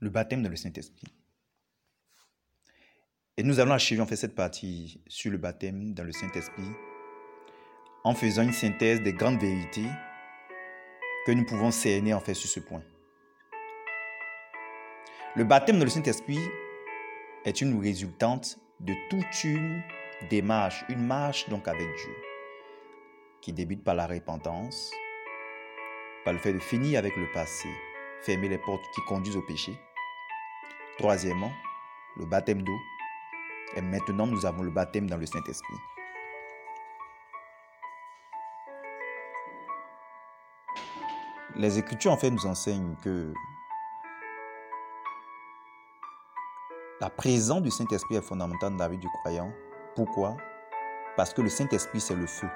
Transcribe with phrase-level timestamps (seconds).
[0.00, 1.06] le baptême dans le Saint-Esprit.
[3.36, 6.70] Et nous allons achever en fait cette partie sur le baptême dans le Saint-Esprit
[8.04, 9.88] en faisant une synthèse des grandes vérités
[11.26, 12.82] que nous pouvons cerner en fait sur ce point.
[15.36, 16.40] Le baptême dans le Saint-Esprit
[17.44, 19.82] est une résultante de toute une
[20.30, 22.16] démarche, une marche donc avec Dieu,
[23.40, 24.90] qui débute par la repentance,
[26.24, 27.68] par le fait de finir avec le passé,
[28.22, 29.78] fermer les portes qui conduisent au péché.
[30.98, 31.52] Troisièmement,
[32.16, 32.78] le baptême d'eau.
[33.76, 35.76] Et maintenant, nous avons le baptême dans le Saint-Esprit.
[41.54, 43.32] Les Écritures, en fait, nous enseignent que
[47.00, 49.52] la présence du Saint-Esprit est fondamentale dans la vie du croyant.
[49.94, 50.36] Pourquoi?
[51.16, 52.48] Parce que le Saint-Esprit, c'est le feu.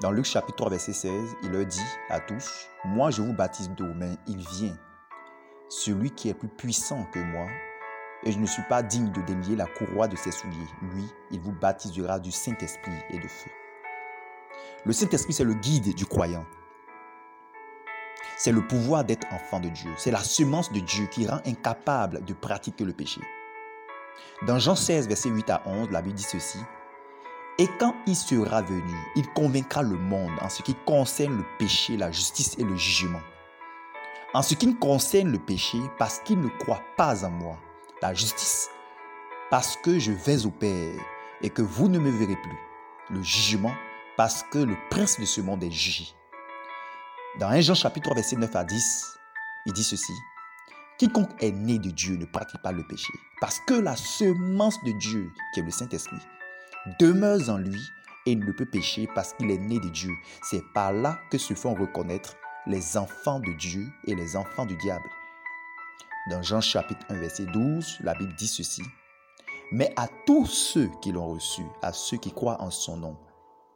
[0.00, 3.68] Dans Luc chapitre 3, verset 16, il leur dit à tous, Moi je vous baptise
[3.70, 4.76] d'eau, mais il vient,
[5.68, 7.46] celui qui est plus puissant que moi,
[8.24, 10.56] et je ne suis pas digne de délier la courroie de ses souliers.
[10.82, 13.50] Lui, il vous baptisera du Saint-Esprit et de feu.
[14.84, 16.44] Le Saint-Esprit, c'est le guide du croyant.
[18.36, 19.90] C'est le pouvoir d'être enfant de Dieu.
[19.96, 23.20] C'est la semence de Dieu qui rend incapable de pratiquer le péché.
[24.46, 26.58] Dans Jean 16, verset 8 à 11, la Bible dit ceci.
[27.58, 31.96] Et quand il sera venu, il convaincra le monde en ce qui concerne le péché,
[31.96, 33.20] la justice et le jugement.
[34.34, 37.58] En ce qui concerne le péché, parce qu'il ne croit pas en moi.
[38.02, 38.68] La justice,
[39.50, 41.00] parce que je vais au Père
[41.40, 42.58] et que vous ne me verrez plus.
[43.08, 43.72] Le jugement,
[44.18, 46.08] parce que le prince de ce monde est jugé.
[47.40, 49.18] Dans 1 Jean chapitre 3, verset 9 à 10,
[49.64, 50.12] il dit ceci.
[50.98, 54.92] Quiconque est né de Dieu ne pratique pas le péché, parce que la semence de
[54.92, 56.20] Dieu, qui est le Saint-Esprit,
[57.00, 57.80] demeure en lui
[58.26, 60.10] et ne peut pécher parce qu'il est né de Dieu.
[60.42, 64.76] C'est par là que se font reconnaître les enfants de Dieu et les enfants du
[64.76, 65.08] diable.
[66.30, 68.82] Dans Jean chapitre 1 verset 12, la Bible dit ceci.
[69.72, 73.16] Mais à tous ceux qui l'ont reçu, à ceux qui croient en son nom,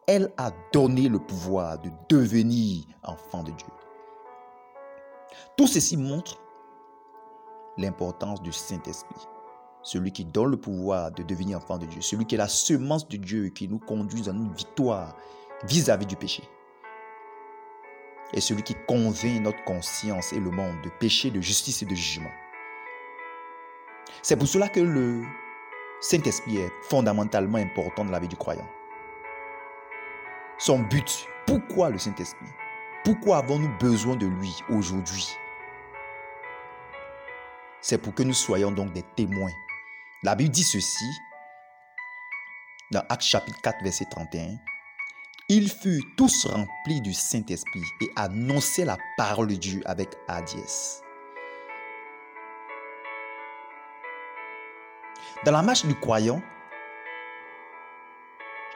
[0.07, 3.69] elle a donné le pouvoir de devenir enfants de Dieu.
[5.57, 6.39] Tout ceci montre
[7.79, 9.29] l'importance du Saint-Esprit
[9.83, 13.07] celui qui donne le pouvoir de devenir enfant de Dieu, celui qui est la semence
[13.09, 15.17] de Dieu qui nous conduit à une victoire
[15.65, 16.43] vis-à-vis du péché.
[18.33, 21.95] Et celui qui convainc notre conscience et le monde de péché, de justice et de
[21.95, 22.31] jugement.
[24.23, 25.23] C'est pour cela que le
[26.01, 28.69] Saint-Esprit est fondamentalement important dans la vie du croyant.
[30.59, 32.47] Son but, pourquoi le Saint-Esprit?
[33.05, 35.29] Pourquoi avons-nous besoin de lui aujourd'hui?
[37.81, 39.51] C'est pour que nous soyons donc des témoins
[40.25, 41.21] la Bible dit ceci
[42.93, 44.57] dans Actes chapitre 4, verset 31.
[45.55, 51.03] Ils furent tous remplis du Saint-Esprit et annonçaient la parole de Dieu avec hardiesse.
[55.45, 56.41] Dans la marche du croyant,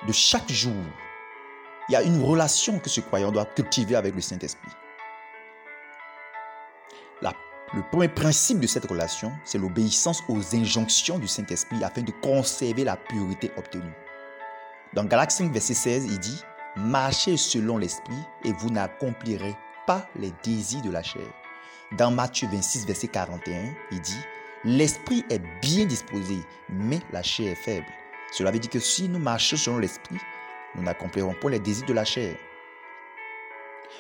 [0.07, 0.85] de chaque jour,
[1.89, 4.73] il y a une relation que ce croyant doit cultiver avec le Saint-Esprit.
[7.75, 12.85] Le premier principe de cette relation, c'est l'obéissance aux injonctions du Saint-Esprit afin de conserver
[12.85, 13.95] la pureté obtenue.
[14.93, 16.43] Dans Galates 5, verset 16, il dit
[16.77, 19.57] Marchez selon l'Esprit et vous n'accomplirez
[19.87, 21.27] pas les désirs de la chair.
[21.97, 24.21] Dans Matthieu 26, verset 41, il dit
[24.65, 26.37] L'Esprit est bien disposé,
[26.69, 27.87] mais la chair est faible.
[28.33, 30.19] Cela veut dire que si nous marchons selon l'Esprit,
[30.75, 32.37] nous n'accomplirons pas les désirs de la chair.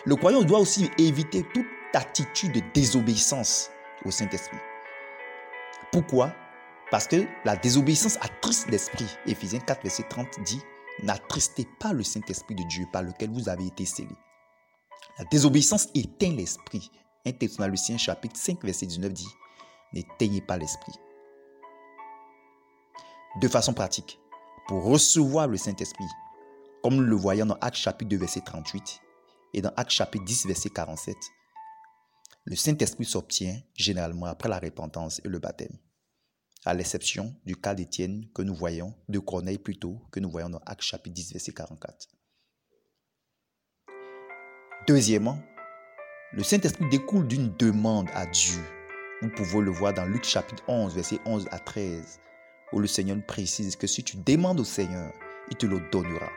[0.05, 3.71] Le croyant doit aussi éviter toute attitude de désobéissance
[4.05, 4.59] au Saint-Esprit.
[5.93, 6.35] Pourquoi?
[6.91, 9.09] Parce que la désobéissance attriste l'esprit.
[9.27, 10.63] Éphésiens 4, verset 30 dit
[11.03, 14.17] N'attristez pas le Saint-Esprit de Dieu par lequel vous avez été scellés.
[15.19, 16.91] La désobéissance éteint l'esprit.
[17.27, 19.29] 1 Thessaloniciens chapitre 5, verset 19 dit
[19.93, 20.95] N'éteignez pas l'esprit.
[23.41, 24.19] De façon pratique,
[24.69, 26.07] pour recevoir le Saint-Esprit,
[26.83, 29.01] comme nous le voyons dans Actes chapitre 2, verset 38
[29.55, 31.17] et dans Actes chapitre 10, verset 47,
[32.45, 35.77] le Saint-Esprit s'obtient généralement après la repentance et le baptême,
[36.67, 40.61] à l'exception du cas d'Étienne que nous voyons, de Corneille plutôt, que nous voyons dans
[40.67, 42.09] Actes chapitre 10, verset 44.
[44.89, 45.39] Deuxièmement,
[46.33, 48.61] le Saint-Esprit découle d'une demande à Dieu.
[49.23, 52.21] Vous pouvez le voir dans Luc chapitre 11, verset 11 à 13,
[52.73, 55.13] où le Seigneur précise que si tu demandes au Seigneur,
[55.51, 56.31] il te le donnera.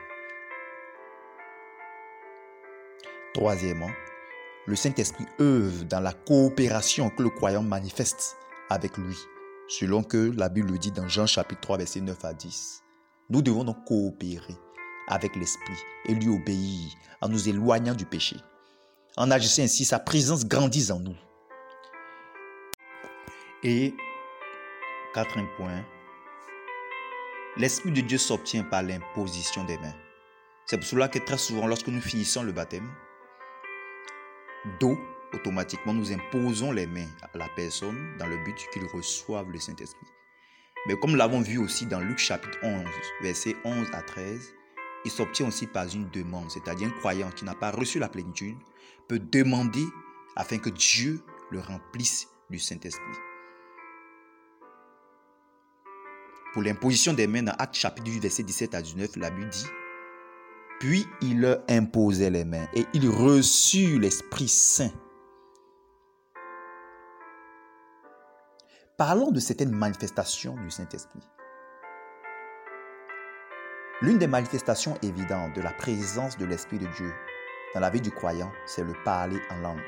[3.34, 3.90] Troisièmement,
[4.66, 8.36] le Saint-Esprit œuvre dans la coopération que le croyant manifeste
[8.68, 9.16] avec lui,
[9.70, 12.82] selon que la Bible le dit dans Jean chapitre 3, verset 9 à 10.
[13.30, 14.56] Nous devons donc coopérer
[15.06, 16.90] avec l'Esprit et lui obéir
[17.20, 18.36] en nous éloignant du péché.
[19.16, 21.14] En agissant ainsi, sa présence grandit en nous.
[23.62, 23.94] Et
[25.14, 25.84] quatrième point,
[27.56, 29.94] l'Esprit de Dieu s'obtient par l'imposition des mains.
[30.66, 32.90] C'est pour cela que très souvent, lorsque nous finissons le baptême
[34.80, 34.98] d'eau,
[35.32, 40.06] automatiquement, nous imposons les mains à la personne dans le but qu'il reçoive le Saint-Esprit.
[40.86, 42.84] Mais comme l'avons vu aussi dans Luc chapitre 11,
[43.22, 44.54] versets 11 à 13,
[45.04, 48.56] il s'obtient aussi par une demande, c'est-à-dire un croyant qui n'a pas reçu la plénitude
[49.08, 49.84] peut demander
[50.36, 53.04] afin que Dieu le remplisse du Saint-Esprit.
[56.52, 59.66] Pour l'imposition des mains dans Acte chapitre 8, verset 17 à 19, la Bible dit
[60.80, 64.90] Puis il leur imposait les mains et il reçut l'Esprit Saint.
[69.00, 71.26] Parlons de certaines manifestations du Saint-Esprit.
[74.02, 77.10] L'une des manifestations évidentes de la présence de l'Esprit de Dieu
[77.72, 79.80] dans la vie du croyant, c'est le parler en langue.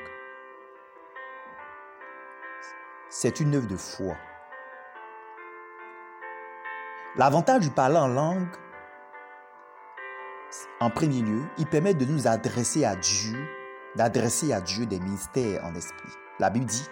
[3.11, 4.17] C'est une œuvre de foi.
[7.15, 8.47] L'avantage du parler en langue,
[10.79, 13.37] en premier lieu, il permet de nous adresser à Dieu,
[13.95, 16.09] d'adresser à Dieu des mystères en esprit.
[16.39, 16.89] La Bible dit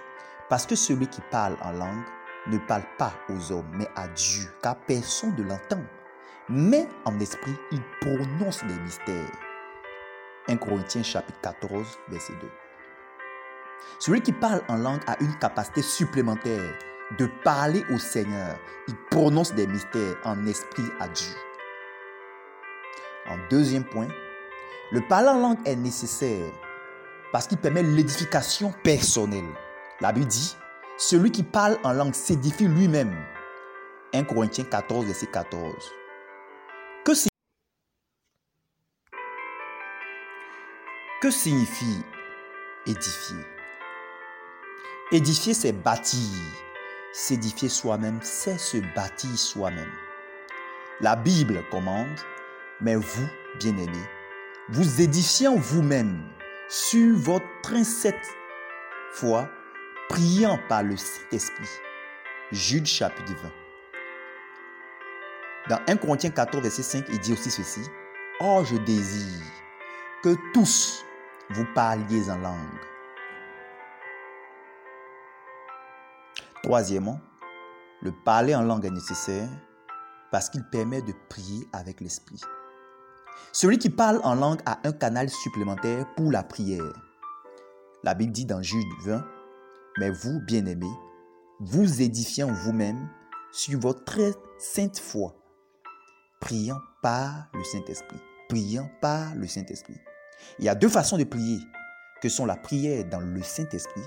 [0.51, 2.03] parce que celui qui parle en langue
[2.48, 5.81] ne parle pas aux hommes, mais à Dieu, car personne ne l'entend.
[6.50, 9.31] Mais en esprit, il prononce les mystères.
[10.50, 12.50] 1 Corinthiens chapitre 14, verset 2.
[14.00, 16.77] Celui qui parle en langue a une capacité supplémentaire
[17.18, 18.59] de parler au Seigneur.
[18.89, 21.33] Il prononce des mystères en esprit à Dieu.
[23.30, 24.09] En deuxième point,
[24.92, 26.51] le parler en langue est nécessaire
[27.31, 29.56] parce qu'il permet l'édification personnelle.
[30.01, 30.57] La Bible dit,
[30.98, 33.15] celui qui parle en langue s'édifie lui-même.
[34.15, 35.75] 1 Corinthiens 14, verset 14.
[41.21, 42.03] Que, signifie
[42.88, 43.45] édifier?
[45.12, 46.36] Édifier, c'est bâtir.
[47.13, 49.92] S'édifier soi-même, c'est se bâtir soi-même.
[51.00, 52.19] La Bible commande,
[52.80, 53.27] mais vous,
[53.59, 54.09] bien-aimés,
[54.69, 56.24] vous édifiez vous-même
[56.69, 58.27] sur votre trincette
[59.12, 59.48] foi
[60.12, 61.69] priant par le Saint-Esprit.
[62.52, 63.50] Jude chapitre 20.
[65.69, 67.80] Dans 1 Corinthiens 14, verset 5, il dit aussi ceci.
[68.42, 69.42] Oh, je désire
[70.22, 71.06] que tous
[71.52, 72.58] vous parliez en langue.
[76.62, 77.22] Troisièmement,
[78.02, 79.48] le parler en langue est nécessaire
[80.30, 82.42] parce qu'il permet de prier avec l'esprit.
[83.54, 86.92] Celui qui parle en langue a un canal supplémentaire pour la prière.
[88.04, 89.24] La Bible dit dans Jude 20,
[89.98, 90.98] mais vous, bien-aimés,
[91.60, 93.10] vous édifiant vous-même
[93.52, 95.36] sur votre très sainte foi,
[96.40, 98.18] priant par le Saint-Esprit.
[98.50, 99.98] Priant par le Saint-Esprit.
[100.60, 101.60] Il y a deux façons de prier,
[102.22, 104.04] que sont la prière dans le Saint-Esprit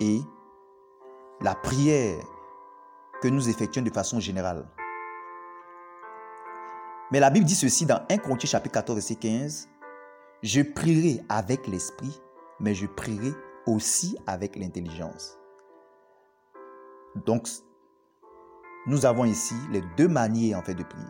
[0.00, 0.20] et
[1.40, 2.18] la prière
[3.20, 4.68] que nous effectuons de façon générale.
[7.10, 9.68] Mais la Bible dit ceci dans 1 Corinthiens chapitre 14 verset 15.
[10.42, 12.20] Je prierai avec l'esprit,
[12.60, 13.32] mais je prierai
[13.66, 15.36] aussi avec l'intelligence.
[17.24, 17.48] Donc,
[18.86, 21.04] nous avons ici les deux manières en fait de prier.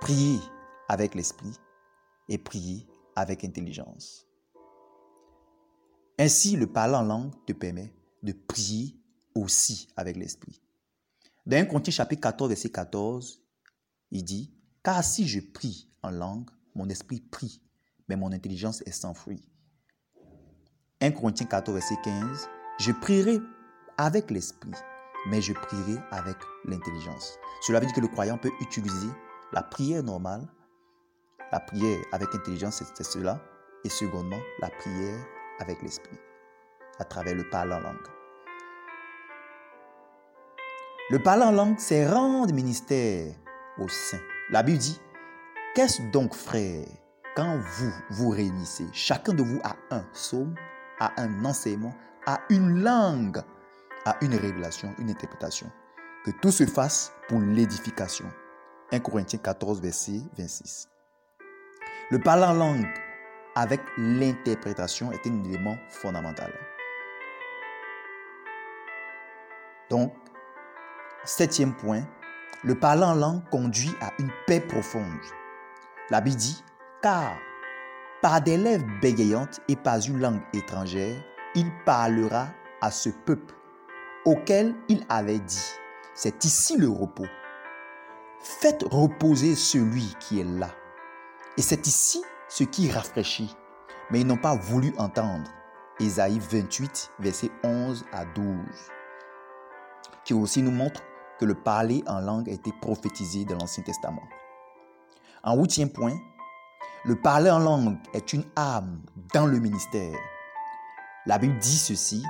[0.00, 0.40] Prier
[0.88, 1.52] avec l'esprit
[2.28, 4.26] et prier avec intelligence.
[6.18, 8.96] Ainsi, le parler en langue te permet de prier
[9.34, 10.60] aussi avec l'esprit.
[11.46, 13.42] Dans 1 Corinthiens chapitre 14, verset 14,
[14.10, 17.60] il dit, Car si je prie en langue, mon esprit prie,
[18.08, 19.42] mais mon intelligence est sans fruit.
[21.04, 23.38] 1 Corinthiens 14, verset 15, je prierai
[23.98, 24.72] avec l'esprit,
[25.26, 27.38] mais je prierai avec l'intelligence.
[27.60, 29.08] Cela veut dire que le croyant peut utiliser
[29.52, 30.48] la prière normale,
[31.52, 33.38] la prière avec intelligence, c'est cela,
[33.84, 35.18] et secondement, la prière
[35.58, 36.16] avec l'esprit,
[36.98, 38.08] à travers le parler en langue.
[41.10, 43.34] Le parler en langue, c'est rendre ministère
[43.76, 44.22] au saint.
[44.48, 44.98] La Bible dit,
[45.74, 46.86] qu'est-ce donc, frère,
[47.36, 50.54] quand vous vous réunissez, chacun de vous a un psaume,
[51.00, 51.94] à un enseignement,
[52.26, 53.42] à une langue,
[54.04, 55.70] à une révélation, une interprétation.
[56.24, 58.26] Que tout se fasse pour l'édification.
[58.92, 60.88] 1 Corinthiens 14, verset 26.
[62.10, 62.86] Le parler en langue
[63.54, 66.52] avec l'interprétation est un élément fondamental.
[69.90, 70.14] Donc,
[71.24, 72.02] septième point,
[72.62, 75.04] le parler en langue conduit à une paix profonde.
[76.10, 76.62] La Bible dit,
[77.02, 77.36] car
[78.24, 81.22] par des lèvres bégayantes et par une langue étrangère,
[81.54, 82.46] il parlera
[82.80, 83.54] à ce peuple
[84.24, 85.72] auquel il avait dit,
[86.14, 87.26] c'est ici le repos.
[88.40, 90.70] Faites reposer celui qui est là.
[91.58, 93.54] Et c'est ici ce qui rafraîchit.
[94.10, 95.50] Mais ils n'ont pas voulu entendre.
[96.00, 98.56] Ésaïe 28, versets 11 à 12,
[100.24, 101.02] qui aussi nous montre
[101.38, 104.24] que le parler en langue a été prophétisé dans l'Ancien Testament.
[105.42, 106.16] En huitième point,
[107.04, 109.02] le parler en langue est une âme
[109.34, 110.18] dans le ministère.
[111.26, 112.22] La Bible dit ceci.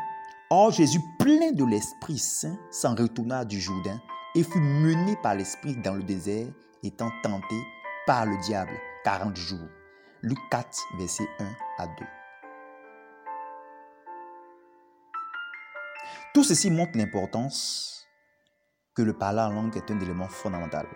[0.50, 4.00] Or Jésus, plein de l'Esprit Saint, s'en retourna du Jourdain
[4.34, 6.48] et fut mené par l'Esprit dans le désert,
[6.82, 7.56] étant tenté
[8.06, 8.72] par le diable
[9.04, 9.68] 40 jours.
[10.22, 11.44] Luc 4, verset 1
[11.78, 11.92] à 2.
[16.34, 18.08] Tout ceci montre l'importance
[18.94, 20.86] que le parler en langue est un élément fondamental.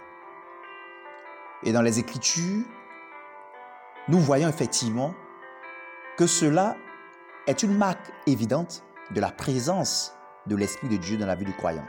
[1.63, 2.65] Et dans les Écritures,
[4.09, 5.15] nous voyons effectivement
[6.17, 6.77] que cela
[7.47, 10.15] est une marque évidente de la présence
[10.47, 11.87] de l'Esprit de Dieu dans la vie du croyant.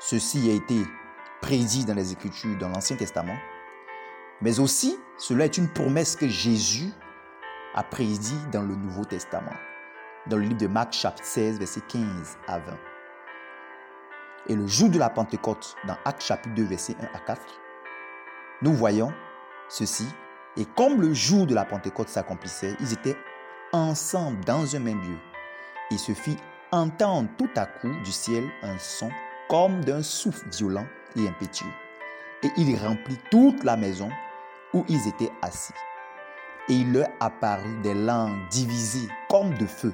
[0.00, 0.84] Ceci a été
[1.40, 3.36] prédit dans les Écritures dans l'Ancien Testament,
[4.40, 6.90] mais aussi cela est une promesse que Jésus
[7.74, 9.54] a prédit dans le Nouveau Testament,
[10.26, 12.72] dans le livre de Marc chapitre 16, verset 15 à 20.
[14.48, 17.40] Et le jour de la Pentecôte, dans Actes chapitre 2, verset 1 à 4,
[18.62, 19.12] nous voyons
[19.68, 20.06] ceci.
[20.56, 23.16] Et comme le jour de la Pentecôte s'accomplissait, ils étaient
[23.72, 25.18] ensemble dans un même lieu.
[25.90, 26.36] Il se fit
[26.70, 29.10] entendre tout à coup du ciel un son
[29.48, 31.72] comme d'un souffle violent et impétueux.
[32.42, 34.10] Et il remplit toute la maison
[34.72, 35.74] où ils étaient assis.
[36.68, 39.92] Et il leur apparut des langues divisées comme de feu,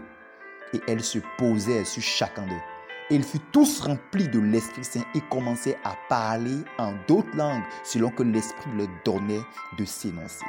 [0.75, 2.68] et elles se posaient sur chacun d'eux.
[3.11, 8.11] Ils furent tous remplis de l'Esprit Saint et commençaient à parler en d'autres langues selon
[8.11, 9.41] que l'Esprit leur donnait
[9.79, 10.45] de s'énoncer.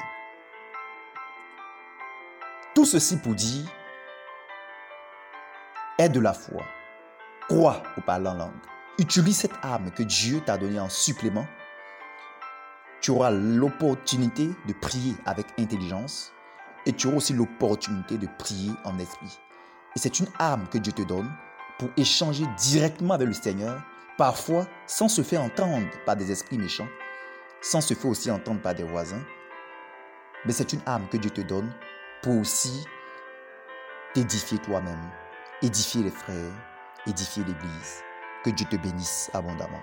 [2.75, 3.65] Tout ceci pour dire,
[5.97, 6.63] aie de la foi,
[7.47, 8.51] crois au parler en langue,
[8.97, 11.47] utilise cette arme que Dieu t'a donnée en supplément.
[12.99, 16.33] Tu auras l'opportunité de prier avec intelligence
[16.85, 19.39] et tu auras aussi l'opportunité de prier en esprit.
[19.95, 21.31] Et c'est une arme que Dieu te donne
[21.79, 23.81] pour échanger directement avec le Seigneur,
[24.17, 26.87] parfois sans se faire entendre par des esprits méchants,
[27.61, 29.23] sans se faire aussi entendre par des voisins.
[30.45, 31.73] Mais c'est une arme que Dieu te donne
[32.21, 32.85] pour aussi
[34.13, 35.09] t'édifier toi-même,
[35.61, 36.51] édifier les frères,
[37.07, 38.03] édifier l'Église.
[38.43, 39.81] Que Dieu te bénisse abondamment.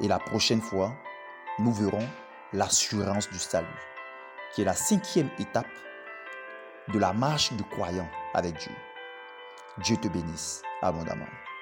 [0.00, 0.92] Et la prochaine fois,
[1.60, 2.06] nous verrons
[2.52, 3.66] l'assurance du salut,
[4.52, 5.66] qui est la cinquième étape
[6.88, 8.72] de la marche du croyant avec Dieu.
[9.78, 11.55] Dieu te bénisse abondamment.